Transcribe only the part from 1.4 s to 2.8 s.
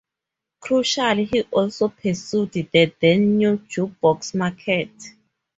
also pursued the